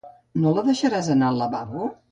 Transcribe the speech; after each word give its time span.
No 0.45 0.53
la 0.55 0.63
deixaràs 0.69 1.13
anar 1.17 1.31
al 1.31 1.41
lavabo? 1.45 1.91